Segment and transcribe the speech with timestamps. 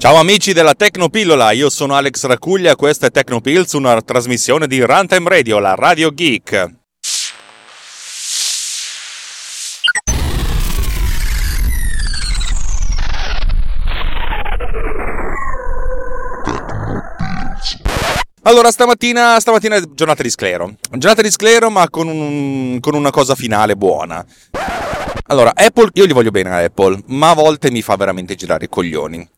[0.00, 5.28] Ciao amici della Tecnopillola, io sono Alex Racuglia, questa è Tecnopills, una trasmissione di Runtime
[5.28, 6.70] Radio, la Radio Geek.
[18.42, 20.74] Allora, stamattina, stamattina è giornata di sclero.
[20.92, 24.24] Giornata di sclero, ma con, un, con una cosa finale buona.
[25.26, 28.66] Allora, Apple, io gli voglio bene a Apple, ma a volte mi fa veramente girare
[28.66, 29.28] i coglioni.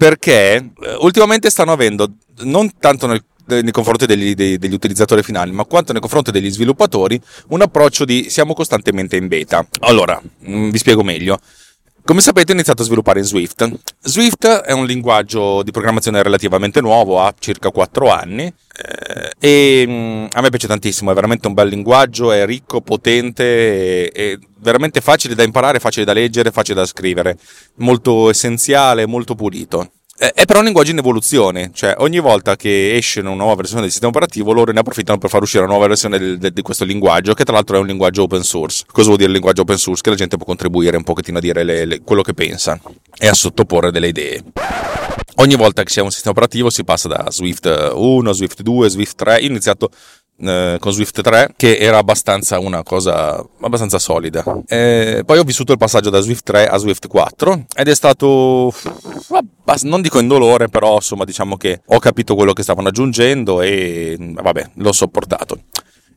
[0.00, 2.10] Perché eh, ultimamente stanno avendo,
[2.44, 6.50] non tanto nel, nei confronti degli, dei, degli, utilizzatori finali, ma quanto nei confronti degli
[6.50, 9.62] sviluppatori, un approccio di siamo costantemente in beta.
[9.80, 10.18] Allora,
[10.48, 11.38] mm, vi spiego meglio.
[12.10, 13.70] Come sapete ho iniziato a sviluppare in Swift.
[14.00, 20.26] Swift è un linguaggio di programmazione relativamente nuovo, ha circa 4 anni eh, e mm,
[20.32, 25.36] a me piace tantissimo, è veramente un bel linguaggio, è ricco, potente, è veramente facile
[25.36, 27.38] da imparare, facile da leggere, facile da scrivere,
[27.76, 29.92] molto essenziale, molto pulito.
[30.20, 33.88] È però un linguaggio in evoluzione, cioè ogni volta che esce una nuova versione del
[33.90, 36.84] sistema operativo loro ne approfittano per far uscire una nuova versione del, del, di questo
[36.84, 38.84] linguaggio, che tra l'altro è un linguaggio open source.
[38.92, 40.02] Cosa vuol dire linguaggio open source?
[40.02, 42.78] Che la gente può contribuire un pochettino a dire le, le, quello che pensa
[43.16, 44.44] e a sottoporre delle idee.
[45.36, 48.88] Ogni volta che si ha un sistema operativo si passa da Swift 1, Swift 2,
[48.90, 49.38] Swift 3.
[49.38, 49.88] Io ho iniziato
[50.42, 54.44] eh, con Swift 3 che era abbastanza una cosa abbastanza solida.
[54.66, 58.72] E poi ho vissuto il passaggio da Swift 3 a Swift 4 ed è stato
[59.82, 64.70] non dico indolore, però insomma diciamo che ho capito quello che stavano aggiungendo e vabbè,
[64.74, 65.62] l'ho sopportato.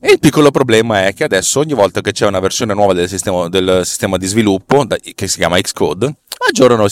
[0.06, 3.08] E il piccolo problema è che adesso ogni volta che c'è una versione nuova del
[3.08, 6.14] sistema, del sistema di sviluppo che si chiama Xcode,
[6.46, 6.86] aggiornano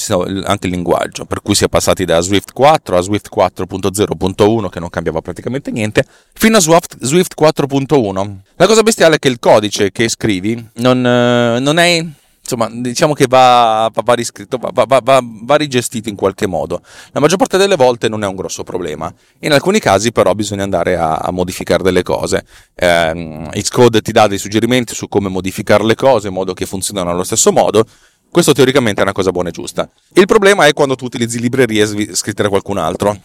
[0.44, 4.80] anche il linguaggio, per cui si è passati da Swift 4 a Swift 4.0.1 che
[4.80, 8.36] non cambiava praticamente niente, fino a Swift, Swift 4.1.
[8.56, 12.02] La cosa bestiale è che il codice che scrivi non, eh, non è
[12.42, 16.82] insomma, diciamo che va, va, riscritto, va, va, va, rigestito in qualche modo.
[17.12, 19.12] La maggior parte delle volte non è un grosso problema.
[19.40, 22.44] In alcuni casi, però, bisogna andare a, a modificare delle cose.
[22.74, 27.08] Eh, Xcode ti dà dei suggerimenti su come modificare le cose in modo che funzionino
[27.08, 27.84] allo stesso modo.
[28.30, 29.88] Questo teoricamente è una cosa buona e giusta.
[30.14, 33.16] Il problema è quando tu utilizzi librerie scritte da qualcun altro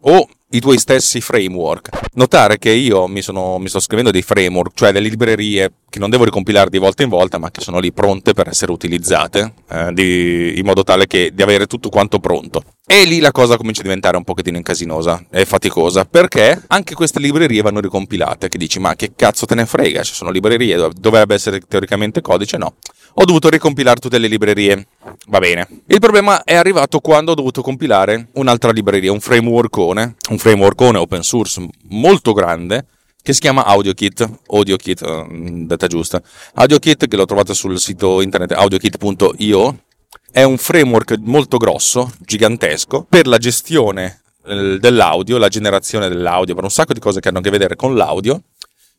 [0.00, 1.90] o i tuoi stessi framework.
[2.14, 6.10] Notare che io mi, sono, mi sto scrivendo dei framework, cioè delle librerie che non
[6.10, 9.92] devo ricompilare di volta in volta, ma che sono lì pronte per essere utilizzate, eh,
[9.92, 12.62] di, in modo tale che di avere tutto quanto pronto.
[12.86, 17.18] E lì la cosa comincia a diventare un pochettino incasinosa e faticosa, perché anche queste
[17.18, 21.34] librerie vanno ricompilate, che dici ma che cazzo te ne frega, ci sono librerie, dovrebbe
[21.34, 22.74] essere teoricamente codice, no.
[23.18, 24.88] Ho dovuto ricompilare tutte le librerie,
[25.28, 25.66] va bene.
[25.86, 31.22] Il problema è arrivato quando ho dovuto compilare un'altra libreria, un frameworkone, un frameworkone open
[31.22, 32.84] source molto grande,
[33.22, 36.20] che si chiama AudioKit, AudioKit, uh, detta giusta.
[36.56, 39.78] AudioKit che l'ho trovato sul sito internet audiokit.io
[40.30, 46.64] è un framework molto grosso, gigantesco, per la gestione eh, dell'audio, la generazione dell'audio, per
[46.64, 48.42] un sacco di cose che hanno a che vedere con l'audio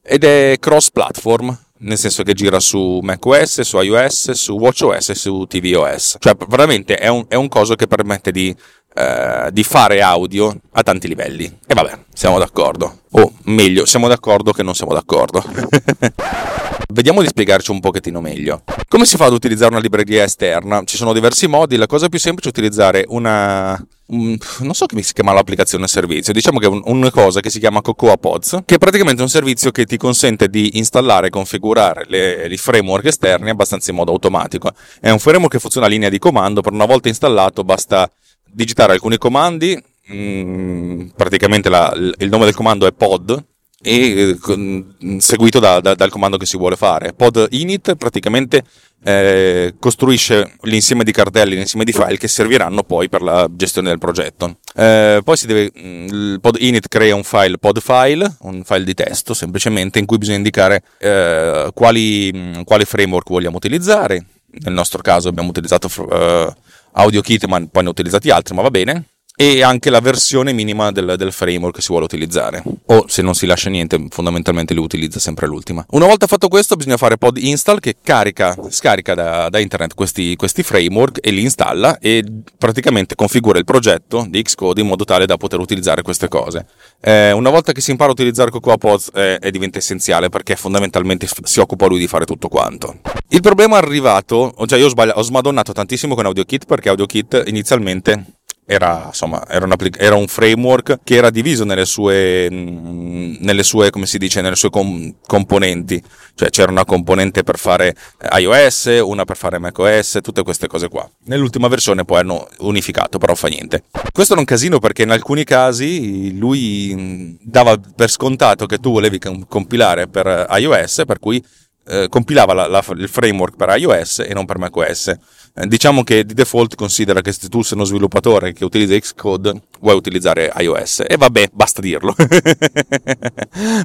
[0.01, 5.15] ed è cross platform, nel senso che gira su macOS, su iOS, su WatchOS e
[5.15, 6.17] su tvOS.
[6.19, 8.55] Cioè veramente è un, è un coso che permette di,
[8.93, 11.45] eh, di fare audio a tanti livelli.
[11.45, 13.01] E vabbè, siamo d'accordo.
[13.11, 15.43] O meglio, siamo d'accordo che non siamo d'accordo.
[16.89, 18.63] Vediamo di spiegarci un pochettino meglio.
[18.88, 20.83] Come si fa ad utilizzare una libreria esterna?
[20.83, 23.79] Ci sono diversi modi, la cosa più semplice è utilizzare una...
[24.09, 27.50] Un, non so come si chiama l'applicazione servizio, diciamo che è un, una cosa che
[27.50, 31.29] si chiama Cocoa Pods, che è praticamente un servizio che ti consente di installare e
[31.29, 34.72] configurare le, i framework esterni abbastanza in modo automatico.
[35.01, 38.09] È un framework che funziona a linea di comando, per una volta installato basta
[38.50, 39.78] digitare alcuni comandi,
[40.13, 43.44] mm, praticamente la, il nome del comando è pod,
[43.81, 44.85] e eh,
[45.19, 47.13] seguito da, da, dal comando che si vuole fare.
[47.13, 48.63] Pod init praticamente
[49.03, 53.99] eh, costruisce l'insieme di cartelli, l'insieme di file che serviranno poi per la gestione del
[53.99, 54.57] progetto.
[54.75, 58.93] Eh, poi deve, mm, il pod init crea un file pod file, un file di
[58.93, 64.25] testo semplicemente in cui bisogna indicare eh, quali, mm, quali, framework vogliamo utilizzare.
[64.59, 66.51] Nel nostro caso abbiamo utilizzato uh,
[66.94, 69.05] AudioKit, ma poi ne ho utilizzati altri, ma va bene
[69.39, 72.63] e anche la versione minima del, del, framework che si vuole utilizzare.
[72.88, 75.85] O se non si lascia niente, fondamentalmente li utilizza sempre l'ultima.
[75.91, 80.35] Una volta fatto questo, bisogna fare pod install che carica, scarica da, da internet questi,
[80.35, 82.23] questi, framework e li installa e
[82.57, 86.65] praticamente configura il progetto di Xcode in modo tale da poter utilizzare queste cose.
[87.00, 91.27] Eh, una volta che si impara a utilizzare Cocoa Pods eh, diventa essenziale perché fondamentalmente
[91.44, 93.01] si occupa lui di fare tutto quanto.
[93.27, 98.37] Il problema è arrivato, cioè io ho, ho smadonnato tantissimo con AudioKit perché AudioKit inizialmente
[98.69, 103.89] era, insomma, era, un, era, un, framework che era diviso nelle sue, mm, nelle sue
[103.91, 106.03] come si dice, nelle sue com- componenti.
[106.35, 107.95] Cioè c'era una componente per fare
[108.37, 111.09] iOS, una per fare macOS, tutte queste cose qua.
[111.27, 113.83] Nell'ultima versione poi hanno unificato, però fa niente.
[114.11, 118.91] Questo era un casino perché in alcuni casi lui mm, dava per scontato che tu
[118.91, 119.17] volevi
[119.47, 121.41] compilare per iOS, per cui
[121.85, 125.15] eh, compilava la, la, il framework per iOS e non per macOS.
[125.59, 129.59] Eh, diciamo che di default considera che se tu sei uno sviluppatore che utilizza Xcode,
[129.80, 131.04] vuoi utilizzare iOS.
[131.07, 132.13] E vabbè, basta dirlo.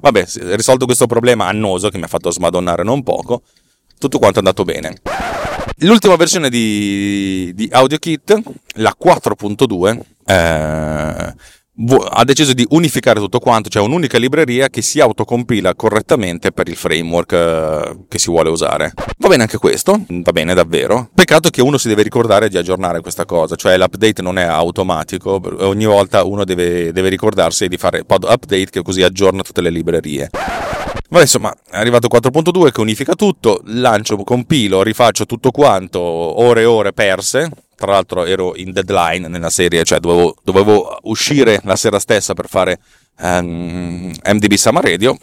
[0.01, 3.43] vabbè, risolto questo problema annoso che mi ha fatto smadonnare non poco,
[3.99, 5.01] tutto quanto è andato bene.
[5.79, 8.43] L'ultima versione di, di AudioKit,
[8.75, 11.35] la 4.2, eh,
[12.11, 16.77] ha deciso di unificare tutto quanto, cioè un'unica libreria che si autocompila correttamente per il
[16.77, 18.93] framework eh, che si vuole usare.
[19.17, 21.09] Va bene anche questo, va bene davvero.
[21.15, 25.41] Peccato che uno si deve ricordare di aggiornare questa cosa, cioè l'update non è automatico,
[25.61, 29.71] ogni volta uno deve, deve ricordarsi di fare pod update che così aggiorna tutte le
[29.71, 30.31] librerie.
[31.11, 36.65] Ma insomma, è arrivato 4.2 che unifica tutto, lancio, compilo, rifaccio tutto quanto, ore e
[36.65, 41.99] ore perse, tra l'altro ero in deadline nella serie, cioè dovevo, dovevo uscire la sera
[41.99, 42.79] stessa per fare
[43.21, 45.19] um, ehm, MDB Summer Radio,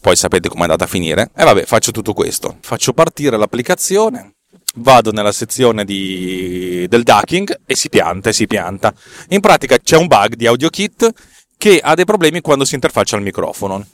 [0.00, 4.34] poi sapete com'è andata a finire, e vabbè faccio tutto questo, faccio partire l'applicazione,
[4.76, 8.94] vado nella sezione di, del ducking e si pianta e si pianta.
[9.28, 11.12] In pratica c'è un bug di AudioKit
[11.56, 13.84] che ha dei problemi quando si interfaccia al microfono.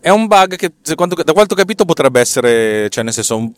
[0.00, 3.52] È un bug che, da quanto ho capito, potrebbe essere, cioè nel senso, un,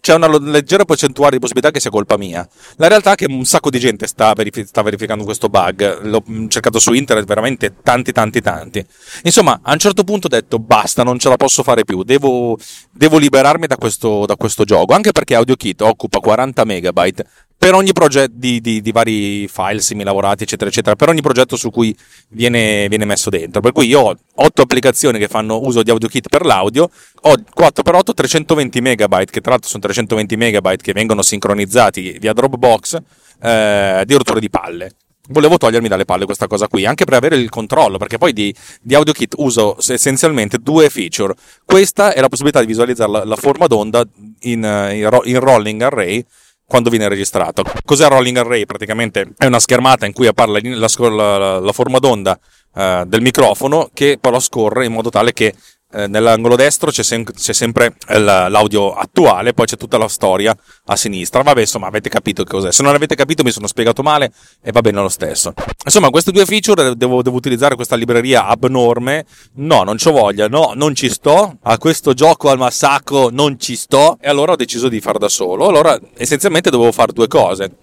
[0.00, 2.48] c'è una leggera percentuale di possibilità che sia colpa mia.
[2.76, 6.02] La realtà è che un sacco di gente sta, verifi- sta, verificando questo bug.
[6.02, 8.84] L'ho cercato su internet veramente tanti, tanti, tanti.
[9.24, 12.02] Insomma, a un certo punto ho detto basta, non ce la posso fare più.
[12.02, 12.56] Devo,
[12.90, 14.94] devo liberarmi da questo, da questo gioco.
[14.94, 17.26] Anche perché AudioKit occupa 40 megabyte
[17.58, 21.70] per ogni progetto di, di, di, vari file semi-lavorati, eccetera, eccetera, per ogni progetto su
[21.70, 21.94] cui
[22.28, 23.60] viene, viene, messo dentro.
[23.60, 26.88] Per cui io ho 8 applicazioni che fanno uso di AudioKit per l'audio,
[27.22, 32.96] ho 4x8 320 megabyte, che tra l'altro sono 320 megabyte che vengono sincronizzati via Dropbox,
[33.42, 34.92] eh, di rotture di palle.
[35.30, 38.54] Volevo togliermi dalle palle questa cosa qui, anche per avere il controllo, perché poi di,
[38.80, 41.34] di AudioKit uso essenzialmente due feature.
[41.64, 44.06] Questa è la possibilità di visualizzare la, la forma d'onda
[44.42, 44.62] in,
[44.92, 46.24] in, in rolling array,
[46.68, 47.64] quando viene registrato.
[47.82, 48.66] Cos'è Rolling Array?
[48.66, 52.38] Praticamente è una schermata in cui appare la, la, la forma d'onda
[52.74, 55.54] eh, del microfono che lo scorre in modo tale che
[55.90, 60.56] nell'angolo destro c'è, sem- c'è sempre l'audio attuale, poi c'è tutta la storia
[60.86, 61.42] a sinistra.
[61.42, 62.72] Vabbè, insomma, avete capito che cos'è.
[62.72, 64.32] Se non avete capito, mi sono spiegato male
[64.62, 65.54] e va bene lo stesso.
[65.84, 69.24] Insomma, queste due feature devo, devo utilizzare questa libreria abnorme.
[69.54, 71.58] No, non c'ho voglia, no, non ci sto.
[71.62, 74.18] A questo gioco al massacro non ci sto.
[74.20, 75.68] E allora ho deciso di far da solo.
[75.68, 77.76] Allora, essenzialmente dovevo fare due cose.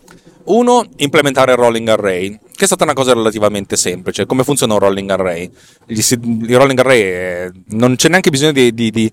[0.46, 4.26] Uno, implementare il rolling array, che è stata una cosa relativamente semplice.
[4.26, 5.50] Come funziona un rolling array?
[5.88, 9.12] Il rolling array è, non c'è neanche bisogno di, di, di,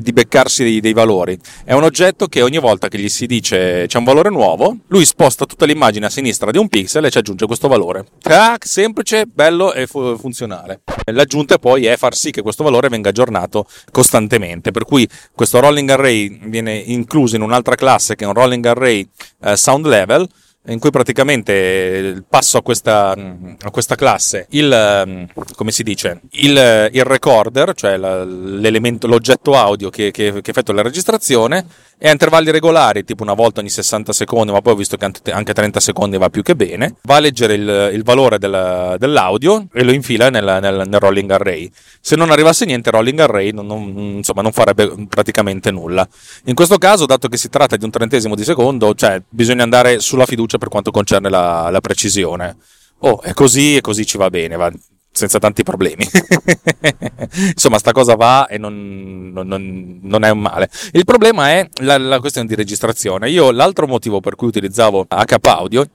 [0.00, 1.38] di beccarsi dei, dei, valori.
[1.64, 5.04] È un oggetto che ogni volta che gli si dice c'è un valore nuovo, lui
[5.04, 8.04] sposta tutta l'immagine a sinistra di un pixel e ci aggiunge questo valore.
[8.20, 10.80] Tac, semplice, bello e fu- funzionale.
[11.06, 14.70] L'aggiunta poi è far sì che questo valore venga aggiornato costantemente.
[14.70, 19.08] Per cui questo rolling array viene incluso in un'altra classe che è un rolling array
[19.42, 20.28] eh, sound level
[20.66, 24.46] in cui praticamente passo a questa, a questa classe.
[24.50, 25.26] Il,
[25.56, 31.66] come si dice, il, il recorder, cioè l'oggetto audio che, che, che effettua la registrazione,
[32.02, 35.04] e a intervalli regolari, tipo una volta ogni 60 secondi, ma poi ho visto che
[35.30, 39.66] anche 30 secondi va più che bene, va a leggere il, il valore del, dell'audio
[39.70, 41.70] e lo infila nel, nel, nel, rolling array.
[42.00, 43.82] Se non arrivasse niente, il rolling array non, non,
[44.16, 46.08] insomma, non farebbe praticamente nulla.
[46.44, 50.00] In questo caso, dato che si tratta di un trentesimo di secondo, cioè bisogna andare
[50.00, 52.56] sulla fiducia per quanto concerne la, la precisione.
[53.00, 54.72] Oh, è così e così ci va bene, va
[55.20, 56.08] senza tanti problemi.
[57.52, 60.70] Insomma, sta cosa va e non, non, non, è un male.
[60.92, 63.28] Il problema è la, la, questione di registrazione.
[63.28, 65.86] Io l'altro motivo per cui utilizzavo H Audio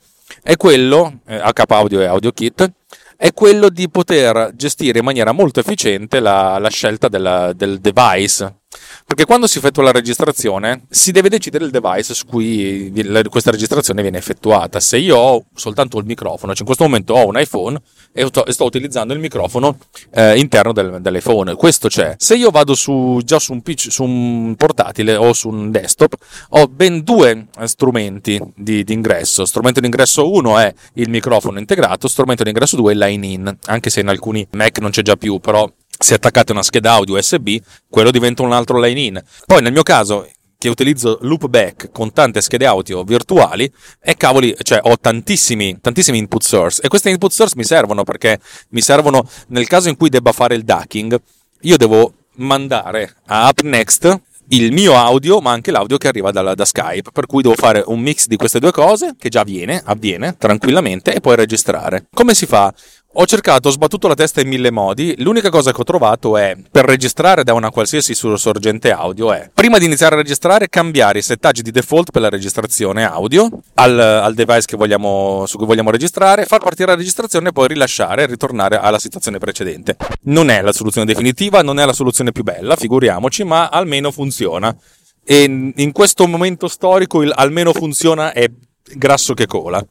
[0.43, 2.71] è quello, eh, H Audio e AudioKit,
[3.17, 8.61] è quello di poter gestire in maniera molto efficiente la, la scelta della, del device
[9.05, 12.91] perché quando si effettua la registrazione si deve decidere il device su cui
[13.29, 14.79] questa registrazione viene effettuata.
[14.79, 17.79] Se io ho soltanto il microfono, cioè in questo momento ho un iPhone
[18.11, 19.77] e sto utilizzando il microfono
[20.11, 22.15] eh, interno del, dell'iPhone, questo c'è.
[22.17, 26.15] Se io vado su, già su un, PC, su un portatile o su un desktop,
[26.49, 29.45] ho ben due strumenti di, di ingresso.
[29.45, 33.57] Strumento di ingresso 1 è il microfono integrato, strumento di ingresso 2 è line in,
[33.65, 37.17] anche se in alcuni Mac non c'è già più, però se attaccate una scheda audio
[37.17, 37.57] USB,
[37.89, 39.23] quello diventa un altro line in.
[39.45, 43.71] Poi nel mio caso che utilizzo loopback con tante schede audio virtuali
[44.01, 48.39] e cavoli, cioè ho tantissimi, tantissimi input source e questi input source mi servono perché
[48.69, 51.19] mi servono nel caso in cui debba fare il ducking,
[51.61, 56.65] io devo mandare a UpNext il mio audio, ma anche l'audio che arriva da, da,
[56.65, 57.11] Skype.
[57.11, 61.13] Per cui devo fare un mix di queste due cose, che già avviene, avviene tranquillamente,
[61.13, 62.05] e poi registrare.
[62.13, 62.73] Come si fa?
[63.17, 65.15] Ho cercato, ho sbattuto la testa in mille modi.
[65.19, 69.77] L'unica cosa che ho trovato è per registrare da una qualsiasi sorgente audio è prima
[69.77, 74.33] di iniziare a registrare cambiare i settaggi di default per la registrazione audio al, al
[74.33, 78.77] device vogliamo, su cui vogliamo registrare, far partire la registrazione e poi rilasciare e ritornare
[78.79, 79.95] alla situazione precedente.
[80.23, 84.75] Non è la soluzione definitiva, non è la soluzione più bella, figuriamoci, ma almeno funziona.
[85.23, 88.51] E in questo momento storico il almeno funziona è
[88.93, 89.81] grasso che cola.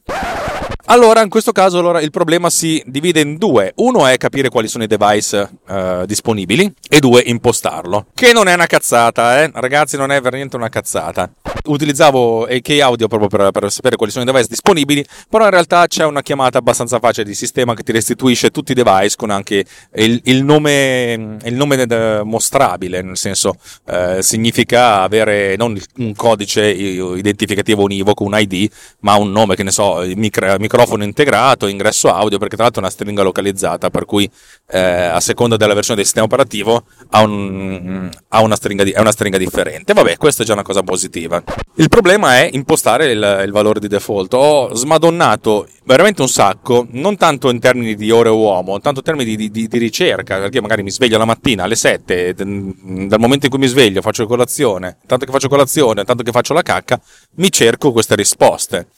[0.86, 3.72] Allora, in questo caso allora, il problema si divide in due.
[3.76, 8.06] Uno è capire quali sono i device uh, disponibili e due, impostarlo.
[8.12, 9.50] Che non è una cazzata, eh?
[9.54, 11.30] Ragazzi, non è veramente una cazzata.
[11.66, 15.86] Utilizzavo AK Audio proprio per, per, sapere quali sono i device disponibili, però in realtà
[15.86, 19.64] c'è una chiamata abbastanza facile di sistema che ti restituisce tutti i device con anche
[19.94, 27.82] il, il nome, il nome mostrabile, nel senso uh, significa avere non un codice identificativo
[27.82, 32.38] univoco, un ID, ma un nome, che ne so, micro, micro microfono integrato, ingresso audio,
[32.38, 34.28] perché tra l'altro è una stringa localizzata, per cui
[34.70, 38.98] eh, a seconda della versione del sistema operativo ha, un, ha una stringa di, è
[38.98, 39.92] una stringa differente.
[39.92, 41.42] Vabbè, questa è già una cosa positiva.
[41.76, 44.34] Il problema è impostare il, il valore di default.
[44.34, 49.36] Ho smadonnato veramente un sacco, non tanto in termini di ore uomo, tanto in termini
[49.36, 53.50] di, di, di ricerca, perché magari mi sveglio la mattina alle 7, dal momento in
[53.50, 57.00] cui mi sveglio faccio colazione, tanto che faccio colazione, tanto che faccio la cacca,
[57.36, 58.88] mi cerco queste risposte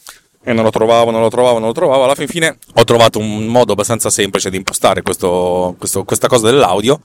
[0.48, 2.04] e non lo trovavo, non lo trovavo, non lo trovavo.
[2.04, 6.48] Alla fin fine ho trovato un modo abbastanza semplice di impostare questo, questo, questa cosa
[6.48, 7.00] dell'audio.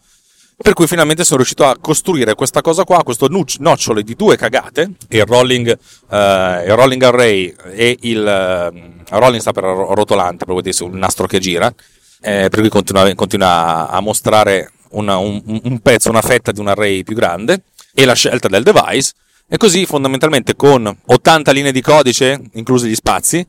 [0.55, 4.91] Per cui finalmente sono riuscito a costruire questa cosa qua, questo nocciolo di due cagate,
[5.10, 10.95] il rolling, eh, il rolling array e il eh, rolling sta per rotolante, proprio sul
[10.95, 11.74] nastro che gira,
[12.21, 16.67] eh, per cui continua, continua a mostrare una, un, un pezzo, una fetta di un
[16.67, 19.13] array più grande e la scelta del device
[19.53, 23.46] e così fondamentalmente con 80 linee di codice, inclusi gli spazi,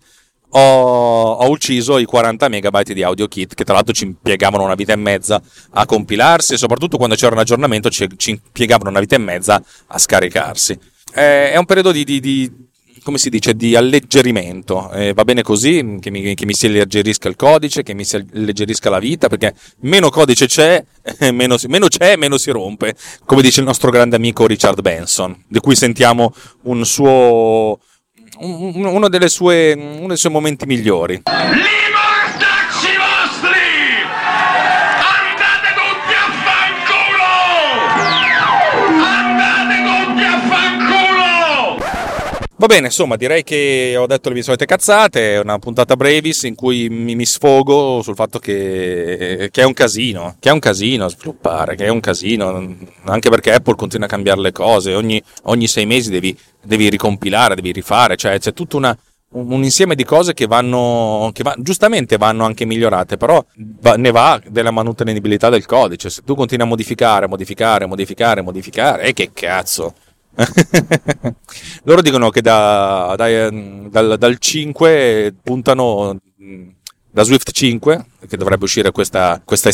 [0.49, 4.75] ho, ho, ucciso i 40 megabyte di audio kit che tra l'altro ci impiegavano una
[4.75, 5.41] vita e mezza
[5.71, 9.63] a compilarsi e soprattutto quando c'era un aggiornamento ci, ci impiegavano una vita e mezza
[9.87, 10.77] a scaricarsi.
[11.15, 12.51] Eh, è un periodo di, di, di
[13.03, 14.91] come si dice, di alleggerimento.
[14.93, 18.17] Eh, va bene così, che mi, che mi, si alleggerisca il codice, che mi si
[18.17, 20.83] alleggerisca la vita, perché meno codice c'è,
[21.19, 22.95] eh, meno, meno c'è, meno si rompe,
[23.25, 27.79] come dice il nostro grande amico Richard Benson, di cui sentiamo un suo,
[28.39, 31.23] un, uno, sue, uno dei suoi momenti migliori.
[42.63, 46.45] Va bene, insomma, direi che ho detto le mie solite cazzate, è una puntata brevis
[46.45, 50.61] in cui mi, mi sfogo sul fatto che, che, è un casino, che è un
[50.61, 52.77] casino sviluppare, che è un casino,
[53.07, 57.57] anche perché Apple continua a cambiare le cose, ogni, ogni sei mesi devi, devi, ricompilare,
[57.57, 58.97] devi rifare, cioè c'è tutto una,
[59.31, 63.45] un insieme di cose che vanno, che va, giustamente vanno anche migliorate, però
[63.81, 66.11] va, ne va della manutenibilità del codice.
[66.11, 69.95] Se tu continui a modificare, modificare, modificare, modificare, e eh, che cazzo.
[71.85, 76.17] Loro dicono che da, da, dal, dal, 5 puntano
[77.11, 79.71] da Swift 5 che dovrebbe uscire questa, questa,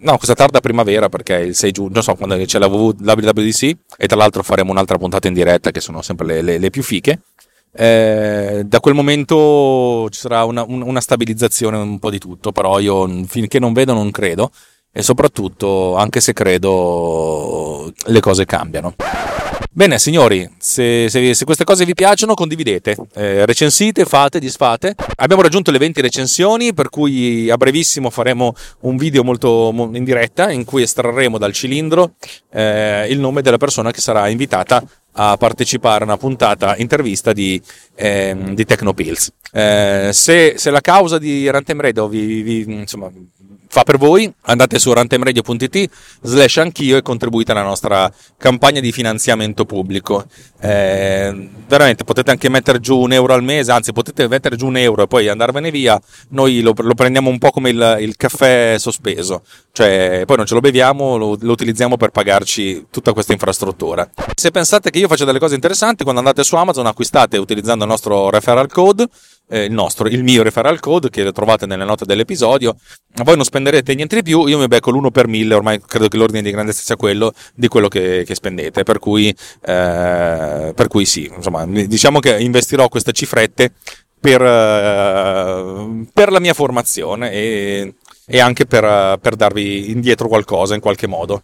[0.00, 4.06] no, questa tarda primavera perché il 6 giugno, non so quando c'è la WWDC e
[4.06, 7.20] tra l'altro faremo un'altra puntata in diretta che sono sempre le, le, le più fiche.
[7.72, 13.06] Eh, da quel momento ci sarà una, una, stabilizzazione un po' di tutto, però io
[13.26, 14.50] finché non vedo non credo
[14.92, 18.94] e soprattutto anche se credo le cose cambiano.
[19.72, 24.96] Bene, signori, se, se, se, queste cose vi piacciono, condividete, eh, recensite, fate, disfate.
[25.16, 30.50] Abbiamo raggiunto le 20 recensioni, per cui a brevissimo faremo un video molto in diretta
[30.50, 32.14] in cui estrarremo dal cilindro
[32.50, 34.82] eh, il nome della persona che sarà invitata
[35.12, 37.60] a partecipare a una puntata intervista di,
[37.94, 39.32] eh, di Tecnopills.
[39.52, 43.08] Eh, se, se, la causa di Rantem Radio vi, vi, insomma,
[43.70, 45.90] fa per voi, andate su rantemradio.it
[46.22, 50.24] slash anch'io e contribuite alla nostra campagna di finanziamento pubblico.
[50.60, 54.76] Eh, veramente potete anche mettere giù un euro al mese, anzi potete mettere giù un
[54.76, 56.00] euro e poi andarvene via,
[56.30, 60.54] noi lo, lo prendiamo un po' come il, il, caffè sospeso, cioè poi non ce
[60.54, 64.10] lo beviamo, lo, lo utilizziamo per pagarci tutta questa infrastruttura.
[64.34, 67.90] Se pensate che io faccia delle cose interessanti, quando andate su Amazon acquistate utilizzando il
[67.90, 69.08] nostro referral code
[69.50, 72.76] eh, il nostro, il mio referral code che trovate nelle note dell'episodio.
[73.22, 76.16] Voi non spenderete niente di più, io mi becco l'1 per 1000, ormai credo che
[76.16, 81.04] l'ordine di grandezza sia quello di quello che, che spendete, per cui, eh, per cui
[81.04, 83.72] sì, insomma, diciamo che investirò queste cifrette
[84.20, 87.94] per, uh, per, la mia formazione e,
[88.26, 91.40] e anche per, per, darvi indietro qualcosa in qualche modo.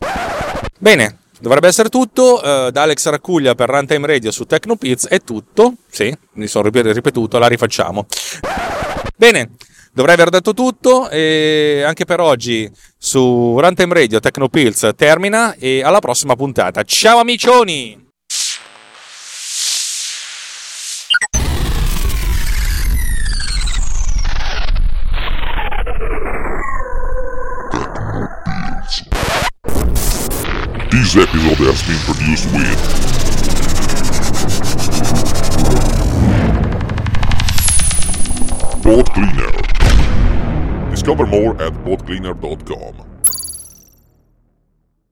[0.78, 2.40] Bene, dovrebbe essere tutto.
[2.43, 5.75] Uh, da Alex Raccuglia per Runtime Radio su TechnoPiz è tutto.
[5.88, 8.07] Sì, mi sono ripetuto, la rifacciamo.
[9.16, 9.50] Bene.
[9.97, 16.00] Dovrei aver detto tutto e anche per oggi su Runtime Radio Tecnopills termina e alla
[16.00, 16.83] prossima puntata.
[16.83, 18.05] Ciao amicioni!
[31.16, 32.76] This episode has been produced with
[38.82, 39.52] Boat Cleaner.
[40.90, 43.05] Discover more at boatcleaner.com.